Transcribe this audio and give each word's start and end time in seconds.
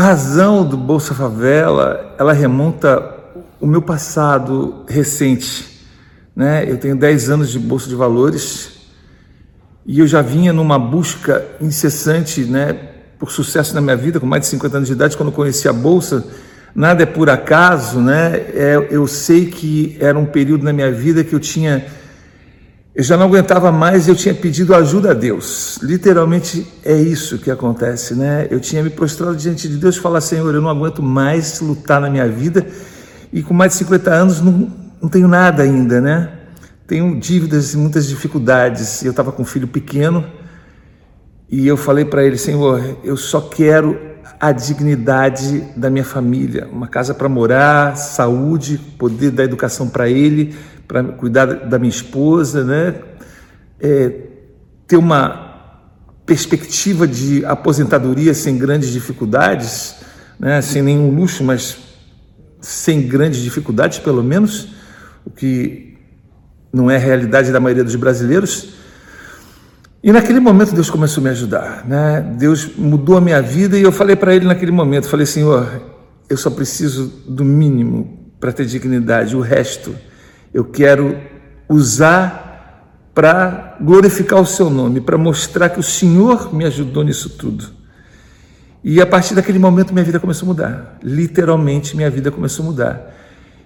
A 0.00 0.02
razão 0.02 0.64
do 0.64 0.78
Bolsa 0.78 1.12
Favela, 1.12 2.14
ela 2.18 2.32
remonta 2.32 3.16
o 3.60 3.66
meu 3.66 3.82
passado 3.82 4.82
recente. 4.88 5.84
Né? 6.34 6.64
Eu 6.66 6.78
tenho 6.78 6.96
10 6.96 7.28
anos 7.28 7.50
de 7.50 7.58
Bolsa 7.58 7.86
de 7.86 7.94
Valores 7.94 8.80
e 9.84 9.98
eu 9.98 10.06
já 10.06 10.22
vinha 10.22 10.54
numa 10.54 10.78
busca 10.78 11.44
incessante 11.60 12.46
né, 12.46 12.72
por 13.18 13.30
sucesso 13.30 13.74
na 13.74 13.82
minha 13.82 13.94
vida, 13.94 14.18
com 14.18 14.24
mais 14.24 14.44
de 14.44 14.48
50 14.48 14.76
anos 14.78 14.88
de 14.88 14.94
idade, 14.94 15.18
quando 15.18 15.30
conheci 15.30 15.68
a 15.68 15.72
Bolsa. 15.74 16.24
Nada 16.74 17.02
é 17.02 17.06
por 17.06 17.28
acaso, 17.28 18.00
né? 18.00 18.36
É, 18.54 18.88
eu 18.90 19.06
sei 19.06 19.50
que 19.50 19.98
era 20.00 20.18
um 20.18 20.24
período 20.24 20.64
na 20.64 20.72
minha 20.72 20.90
vida 20.90 21.22
que 21.22 21.34
eu 21.34 21.40
tinha 21.40 21.84
eu 22.92 23.04
já 23.04 23.16
não 23.16 23.26
aguentava 23.26 23.70
mais 23.70 24.08
eu 24.08 24.16
tinha 24.16 24.34
pedido 24.34 24.74
ajuda 24.74 25.12
a 25.12 25.14
Deus. 25.14 25.78
Literalmente 25.80 26.66
é 26.84 26.94
isso 26.94 27.38
que 27.38 27.50
acontece, 27.50 28.14
né? 28.14 28.48
Eu 28.50 28.58
tinha 28.58 28.82
me 28.82 28.90
prostrado 28.90 29.36
diante 29.36 29.68
de 29.68 29.76
Deus 29.76 29.96
e 29.96 30.00
falar: 30.00 30.20
Senhor, 30.20 30.52
eu 30.52 30.60
não 30.60 30.68
aguento 30.68 31.02
mais 31.02 31.60
lutar 31.60 32.00
na 32.00 32.10
minha 32.10 32.28
vida 32.28 32.66
e 33.32 33.42
com 33.42 33.54
mais 33.54 33.72
de 33.72 33.78
50 33.78 34.10
anos 34.10 34.40
não, 34.40 34.72
não 35.00 35.08
tenho 35.08 35.28
nada 35.28 35.62
ainda, 35.62 36.00
né? 36.00 36.32
Tenho 36.86 37.18
dívidas 37.18 37.74
e 37.74 37.76
muitas 37.76 38.08
dificuldades. 38.08 39.04
Eu 39.04 39.12
estava 39.12 39.30
com 39.30 39.42
um 39.42 39.46
filho 39.46 39.68
pequeno 39.68 40.24
e 41.48 41.68
eu 41.68 41.76
falei 41.76 42.04
para 42.04 42.24
ele: 42.24 42.36
Senhor, 42.36 42.98
eu 43.04 43.16
só 43.16 43.40
quero 43.40 43.96
a 44.40 44.50
dignidade 44.50 45.60
da 45.76 45.88
minha 45.90 46.04
família, 46.04 46.66
uma 46.72 46.88
casa 46.88 47.14
para 47.14 47.28
morar, 47.28 47.96
saúde, 47.96 48.78
poder 48.98 49.30
dar 49.30 49.44
educação 49.44 49.88
para 49.88 50.08
ele 50.08 50.56
para 50.90 51.04
cuidar 51.04 51.46
da 51.46 51.78
minha 51.78 51.88
esposa, 51.88 52.64
né? 52.64 52.96
É, 53.78 54.12
ter 54.88 54.96
uma 54.96 55.78
perspectiva 56.26 57.06
de 57.06 57.44
aposentadoria 57.44 58.34
sem 58.34 58.58
grandes 58.58 58.90
dificuldades, 58.90 59.94
né? 60.38 60.60
sem 60.60 60.82
nenhum 60.82 61.14
luxo, 61.14 61.44
mas 61.44 61.78
sem 62.60 63.06
grandes 63.06 63.40
dificuldades, 63.40 64.00
pelo 64.00 64.22
menos, 64.22 64.68
o 65.24 65.30
que 65.30 65.96
não 66.72 66.90
é 66.90 66.96
a 66.96 66.98
realidade 66.98 67.52
da 67.52 67.60
maioria 67.60 67.84
dos 67.84 67.94
brasileiros. 67.94 68.70
E 70.02 70.10
naquele 70.10 70.40
momento 70.40 70.74
Deus 70.74 70.90
começou 70.90 71.20
a 71.20 71.24
me 71.24 71.30
ajudar, 71.30 71.86
né? 71.86 72.34
Deus 72.36 72.68
mudou 72.76 73.16
a 73.16 73.20
minha 73.20 73.40
vida 73.40 73.78
e 73.78 73.82
eu 73.82 73.92
falei 73.92 74.16
para 74.16 74.34
Ele 74.34 74.44
naquele 74.44 74.72
momento, 74.72 75.08
falei 75.08 75.26
Senhor, 75.26 75.82
eu 76.28 76.36
só 76.36 76.50
preciso 76.50 77.06
do 77.28 77.44
mínimo 77.44 78.32
para 78.40 78.52
ter 78.52 78.66
dignidade, 78.66 79.36
o 79.36 79.40
resto 79.40 79.94
eu 80.52 80.64
quero 80.64 81.16
usar 81.68 82.40
para 83.14 83.76
glorificar 83.80 84.40
o 84.40 84.46
seu 84.46 84.70
nome, 84.70 85.00
para 85.00 85.18
mostrar 85.18 85.68
que 85.68 85.80
o 85.80 85.82
Senhor 85.82 86.54
me 86.54 86.64
ajudou 86.64 87.04
nisso 87.04 87.30
tudo. 87.30 87.66
E 88.82 89.00
a 89.00 89.06
partir 89.06 89.34
daquele 89.34 89.58
momento 89.58 89.92
minha 89.92 90.04
vida 90.04 90.18
começou 90.18 90.46
a 90.46 90.48
mudar. 90.48 90.98
Literalmente 91.02 91.96
minha 91.96 92.10
vida 92.10 92.30
começou 92.30 92.64
a 92.64 92.68
mudar. 92.70 93.16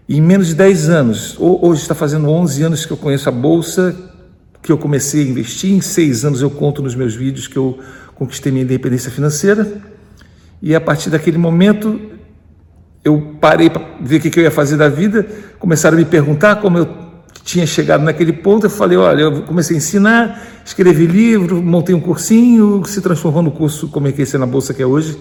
E 0.09 0.19
em 0.19 0.21
menos 0.21 0.49
de 0.49 0.55
10 0.55 0.89
anos, 0.91 1.37
hoje 1.39 1.83
está 1.83 1.95
fazendo 1.95 2.29
11 2.29 2.63
anos 2.63 2.85
que 2.85 2.93
eu 2.93 2.97
conheço 2.97 3.29
a 3.29 3.33
Bolsa, 3.33 3.95
que 4.61 4.73
eu 4.73 4.77
comecei 4.77 5.25
a 5.25 5.29
investir, 5.29 5.73
em 5.73 5.81
6 5.81 6.25
anos 6.25 6.43
eu 6.43 6.51
conto 6.51 6.83
nos 6.83 6.95
meus 6.95 7.15
vídeos 7.15 7.47
que 7.47 7.57
eu 7.57 7.79
conquistei 8.15 8.51
minha 8.51 8.65
independência 8.65 9.11
financeira. 9.11 9.81
E 10.61 10.75
a 10.75 10.81
partir 10.81 11.11
daquele 11.11 11.39
momento 11.39 12.01
eu 13.05 13.37
parei 13.41 13.69
para 13.69 13.83
ver 14.01 14.17
o 14.17 14.21
que 14.21 14.39
eu 14.39 14.45
ia 14.45 14.51
fazer 14.51 14.77
da 14.77 14.89
vida, 14.89 15.27
começaram 15.59 15.97
a 15.97 16.01
me 16.01 16.07
perguntar 16.07 16.57
como 16.57 16.79
eu 16.79 16.89
tinha 17.45 17.67
chegado 17.67 18.03
naquele 18.03 18.33
ponto, 18.33 18.65
eu 18.65 18.71
falei, 18.71 18.97
olha, 18.97 19.23
eu 19.23 19.43
comecei 19.43 19.77
a 19.77 19.79
ensinar, 19.79 20.43
escrevi 20.65 21.07
livro, 21.07 21.63
montei 21.63 21.95
um 21.95 22.01
cursinho, 22.01 22.83
se 22.87 23.03
transformou 23.03 23.43
no 23.43 23.51
curso 23.51 23.89
Como 23.89 24.07
Enriquecer 24.07 24.41
na 24.41 24.47
Bolsa 24.47 24.73
que 24.73 24.83
é 24.83 24.87
hoje, 24.87 25.19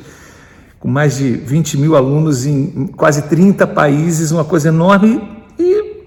com 0.79 0.87
mais 0.87 1.17
de 1.17 1.31
20 1.31 1.77
mil 1.77 1.95
alunos 1.97 2.45
em 2.45 2.87
quase 2.95 3.23
30 3.23 3.67
países, 3.67 4.31
uma 4.31 4.45
coisa 4.45 4.69
enorme. 4.69 5.21
E 5.59 6.05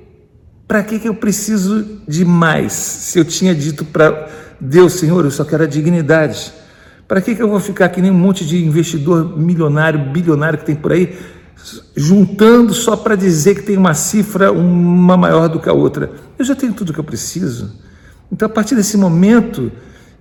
para 0.67 0.83
que, 0.83 0.99
que 0.99 1.09
eu 1.09 1.15
preciso 1.15 2.01
de 2.09 2.25
mais? 2.25 2.73
Se 2.73 3.19
eu 3.19 3.25
tinha 3.25 3.55
dito 3.55 3.85
para 3.85 4.29
Deus, 4.59 4.95
Senhor, 4.95 5.25
eu 5.25 5.31
só 5.31 5.45
quero 5.45 5.65
a 5.65 5.67
dignidade. 5.67 6.53
Para 7.07 7.21
que, 7.21 7.35
que 7.35 7.43
eu 7.43 7.49
vou 7.49 7.61
ficar 7.61 7.89
que 7.91 8.03
nem 8.03 8.11
um 8.11 8.15
monte 8.15 8.45
de 8.45 8.65
investidor 8.65 9.39
milionário, 9.39 10.11
bilionário 10.11 10.59
que 10.59 10.67
tem 10.67 10.75
por 10.75 10.93
aí, 10.93 11.17
juntando 11.97 12.73
só 12.75 12.97
para 12.97 13.17
dizer 13.17 13.57
que 13.57 13.63
tem 13.63 13.77
uma 13.77 13.95
cifra 13.95 14.53
uma 14.53 15.17
maior 15.17 15.49
do 15.49 15.61
que 15.61 15.69
a 15.69 15.73
outra. 15.73 16.11
Eu 16.39 16.45
já 16.45 16.55
tenho 16.55 16.73
tudo 16.73 16.93
que 16.93 17.01
eu 17.01 17.05
preciso. 17.05 17.73
Então, 18.31 18.47
a 18.47 18.49
partir 18.49 18.75
desse 18.75 18.97
momento, 18.97 19.71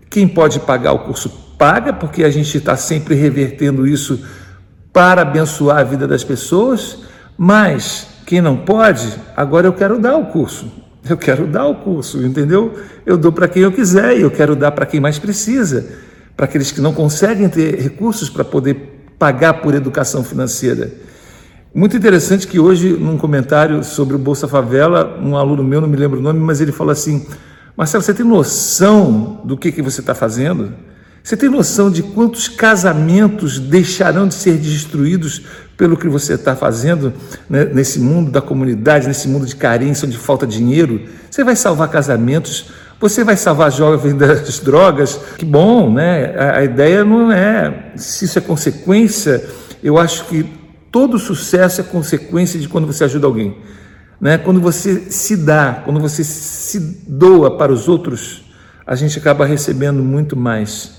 quem 0.09 0.28
pode 0.28 0.59
pagar 0.59 0.94
o 0.94 1.00
curso 1.00 1.29
paga, 1.57 1.94
porque 1.94 2.23
a 2.23 2.29
gente 2.29 2.57
está 2.57 2.75
sempre 2.75 3.16
revertendo 3.16 3.88
isso 3.88 4.19
para 4.91 5.22
abençoar 5.22 5.79
a 5.79 5.84
vida 5.84 6.07
das 6.07 6.23
pessoas, 6.23 7.00
mas 7.38 8.07
quem 8.25 8.41
não 8.41 8.57
pode, 8.57 9.13
agora 9.35 9.67
eu 9.67 9.73
quero 9.73 10.00
dar 10.00 10.16
o 10.17 10.25
curso. 10.28 10.72
Eu 11.07 11.17
quero 11.17 11.46
dar 11.46 11.66
o 11.66 11.75
curso, 11.75 12.25
entendeu? 12.25 12.73
Eu 13.06 13.16
dou 13.16 13.31
para 13.31 13.47
quem 13.47 13.62
eu 13.62 13.72
quiser 13.72 14.17
e 14.17 14.22
eu 14.22 14.31
quero 14.31 14.56
dar 14.56 14.72
para 14.72 14.88
quem 14.88 15.00
mais 15.00 15.19
precisa, 15.19 15.85
para 16.35 16.46
aqueles 16.46 16.72
que 16.72 16.81
não 16.81 16.94
conseguem 16.94 17.47
ter 17.47 17.79
recursos 17.79 18.28
para 18.28 18.44
poder 18.44 19.13
pagar 19.19 19.62
por 19.62 19.75
educação 19.75 20.23
financeira. 20.23 20.91
Muito 21.75 21.97
interessante 21.97 22.47
que 22.47 22.57
hoje, 22.57 22.93
num 22.93 23.17
comentário 23.17 23.83
sobre 23.83 24.15
o 24.15 24.17
Bolsa 24.17 24.47
Favela, 24.47 25.19
um 25.21 25.35
aluno 25.35 25.61
meu, 25.61 25.81
não 25.81 25.89
me 25.89 25.97
lembro 25.97 26.19
o 26.19 26.21
nome, 26.21 26.39
mas 26.39 26.61
ele 26.61 26.71
falou 26.71 26.89
assim: 26.89 27.27
Marcelo, 27.75 28.01
você 28.01 28.13
tem 28.13 28.25
noção 28.25 29.41
do 29.43 29.57
que, 29.57 29.73
que 29.73 29.81
você 29.81 29.99
está 29.99 30.15
fazendo? 30.15 30.71
Você 31.21 31.35
tem 31.35 31.49
noção 31.49 31.91
de 31.91 32.01
quantos 32.01 32.47
casamentos 32.47 33.59
deixarão 33.59 34.25
de 34.25 34.35
ser 34.35 34.53
destruídos 34.53 35.41
pelo 35.75 35.97
que 35.97 36.07
você 36.07 36.35
está 36.35 36.55
fazendo 36.55 37.11
né, 37.49 37.65
nesse 37.65 37.99
mundo 37.99 38.31
da 38.31 38.41
comunidade, 38.41 39.05
nesse 39.05 39.27
mundo 39.27 39.45
de 39.45 39.57
carência, 39.57 40.07
onde 40.07 40.17
falta 40.17 40.47
dinheiro? 40.47 41.01
Você 41.29 41.43
vai 41.43 41.57
salvar 41.57 41.89
casamentos, 41.89 42.71
você 43.01 43.21
vai 43.21 43.35
salvar 43.35 43.69
jovens 43.69 44.13
das 44.13 44.59
drogas. 44.63 45.19
Que 45.37 45.43
bom, 45.43 45.91
né? 45.91 46.35
A, 46.37 46.59
a 46.59 46.63
ideia 46.63 47.03
não 47.03 47.29
é 47.29 47.91
se 47.97 48.23
isso 48.23 48.39
é 48.39 48.41
consequência. 48.41 49.43
Eu 49.83 49.97
acho 49.97 50.23
que 50.27 50.63
Todo 50.95 51.19
sucesso 51.19 51.81
é 51.81 51.83
consequência 51.83 52.57
de 52.57 52.69
quando 52.69 52.88
você 52.88 53.03
ajuda 53.03 53.28
alguém. 53.28 53.57
Né? 54.17 54.38
Quando 54.38 54.61
você 54.61 55.11
se 55.11 55.35
dá, 55.35 55.81
quando 55.83 56.00
você 56.00 56.23
se 56.23 56.79
doa 57.06 57.57
para 57.57 57.73
os 57.73 57.89
outros, 57.89 58.45
a 58.88 58.95
gente 58.95 59.19
acaba 59.19 59.45
recebendo 59.45 60.01
muito 60.01 60.38
mais. 60.38 60.94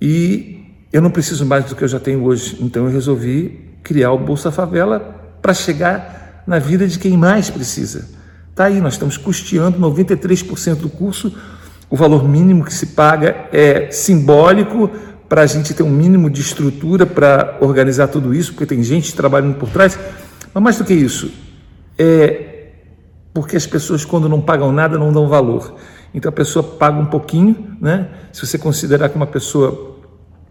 E 0.00 0.64
eu 0.90 1.02
não 1.02 1.10
preciso 1.10 1.44
mais 1.44 1.66
do 1.66 1.76
que 1.76 1.84
eu 1.84 1.88
já 1.88 2.00
tenho 2.00 2.24
hoje, 2.24 2.56
então 2.58 2.86
eu 2.86 2.90
resolvi 2.90 3.76
criar 3.82 4.12
o 4.12 4.18
Bolsa 4.18 4.50
Favela 4.50 4.98
para 5.42 5.52
chegar 5.52 6.42
na 6.46 6.58
vida 6.58 6.88
de 6.88 6.98
quem 6.98 7.14
mais 7.14 7.50
precisa. 7.50 8.08
Tá 8.54 8.64
aí, 8.64 8.80
nós 8.80 8.94
estamos 8.94 9.18
custeando 9.18 9.78
93% 9.78 10.76
do 10.76 10.88
curso. 10.88 11.36
O 11.90 11.96
valor 11.96 12.26
mínimo 12.26 12.64
que 12.64 12.72
se 12.72 12.86
paga 12.86 13.46
é 13.52 13.90
simbólico, 13.90 14.90
para 15.28 15.42
a 15.42 15.46
gente 15.46 15.74
ter 15.74 15.82
um 15.82 15.90
mínimo 15.90 16.30
de 16.30 16.40
estrutura 16.40 17.04
para 17.04 17.58
organizar 17.60 18.08
tudo 18.08 18.34
isso, 18.34 18.52
porque 18.52 18.66
tem 18.66 18.82
gente 18.82 19.14
trabalhando 19.14 19.56
por 19.56 19.68
trás. 19.68 19.98
Mas 20.54 20.62
mais 20.62 20.78
do 20.78 20.84
que 20.84 20.94
isso, 20.94 21.30
é 21.98 22.70
porque 23.34 23.56
as 23.56 23.66
pessoas, 23.66 24.04
quando 24.04 24.28
não 24.28 24.40
pagam 24.40 24.72
nada, 24.72 24.98
não 24.98 25.12
dão 25.12 25.28
valor. 25.28 25.74
Então 26.14 26.28
a 26.30 26.32
pessoa 26.32 26.62
paga 26.62 26.98
um 26.98 27.06
pouquinho, 27.06 27.76
né? 27.80 28.08
Se 28.32 28.46
você 28.46 28.56
considerar 28.56 29.10
que 29.10 29.16
uma 29.16 29.26
pessoa 29.26 29.96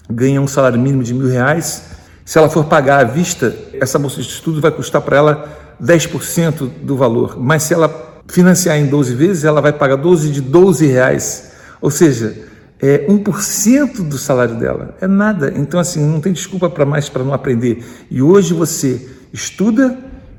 ganha 0.09 0.39
um 0.39 0.47
salário 0.47 0.79
mínimo 0.79 1.03
de 1.03 1.13
mil 1.13 1.27
reais, 1.27 1.83
se 2.23 2.37
ela 2.37 2.49
for 2.49 2.65
pagar 2.65 2.99
à 2.99 3.03
vista, 3.03 3.55
essa 3.73 3.97
bolsa 3.97 4.21
de 4.21 4.27
estudo 4.27 4.61
vai 4.61 4.71
custar 4.71 5.01
para 5.01 5.17
ela 5.17 5.75
10% 5.81 6.69
do 6.83 6.95
valor. 6.95 7.39
Mas 7.39 7.63
se 7.63 7.73
ela 7.73 8.21
financiar 8.27 8.77
em 8.77 8.85
12 8.85 9.15
vezes, 9.15 9.43
ela 9.43 9.61
vai 9.61 9.73
pagar 9.73 9.95
12 9.95 10.29
de 10.29 10.41
12 10.41 10.85
reais. 10.85 11.51
Ou 11.81 11.89
seja, 11.89 12.35
é 12.79 13.07
1% 13.07 14.07
do 14.07 14.17
salário 14.17 14.55
dela, 14.55 14.95
é 15.01 15.07
nada. 15.07 15.51
Então, 15.55 15.79
assim, 15.79 16.05
não 16.05 16.21
tem 16.21 16.31
desculpa 16.31 16.69
para 16.69 16.85
mais 16.85 17.09
para 17.09 17.23
não 17.23 17.33
aprender. 17.33 17.83
E 18.09 18.21
hoje 18.21 18.53
você 18.53 19.07
estuda 19.33 19.97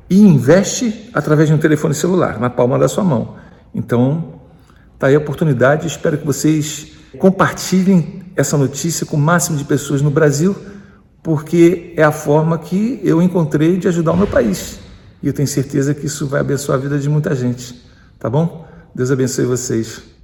e 0.08 0.20
investe 0.20 1.10
através 1.12 1.48
de 1.48 1.54
um 1.54 1.58
telefone 1.58 1.94
celular, 1.94 2.38
na 2.38 2.48
palma 2.48 2.78
da 2.78 2.88
sua 2.88 3.04
mão. 3.04 3.36
Então, 3.74 4.40
tá 4.98 5.08
aí 5.08 5.14
a 5.14 5.18
oportunidade. 5.18 5.86
Espero 5.86 6.16
que 6.16 6.26
vocês 6.26 6.92
compartilhem 7.18 8.22
essa 8.36 8.56
notícia 8.56 9.04
com 9.04 9.16
o 9.16 9.20
máximo 9.20 9.58
de 9.58 9.64
pessoas 9.64 10.00
no 10.00 10.10
Brasil, 10.10 10.56
porque 11.22 11.92
é 11.96 12.04
a 12.04 12.12
forma 12.12 12.56
que 12.56 13.00
eu 13.02 13.20
encontrei 13.20 13.76
de 13.76 13.88
ajudar 13.88 14.12
o 14.12 14.16
meu 14.16 14.28
país. 14.28 14.78
E 15.22 15.26
eu 15.26 15.32
tenho 15.32 15.48
certeza 15.48 15.92
que 15.92 16.06
isso 16.06 16.26
vai 16.26 16.40
abençoar 16.40 16.78
a 16.78 16.80
vida 16.80 16.98
de 16.98 17.08
muita 17.08 17.34
gente. 17.34 17.82
Tá 18.18 18.30
bom? 18.30 18.66
Deus 18.94 19.10
abençoe 19.10 19.44
vocês. 19.44 20.17